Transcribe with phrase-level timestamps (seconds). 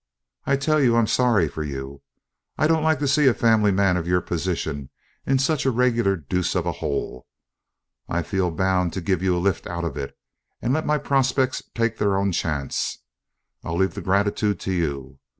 [0.47, 2.01] I tell you I'm sorry for you.
[2.57, 4.89] I don't like to see a family man of your position
[5.27, 7.27] in such a regular deuce of a hole.
[8.09, 10.17] I feel bound to give you a lift out of it,
[10.59, 13.03] and let my prospects take their own chance.
[13.63, 15.19] I leave the gratitude to you.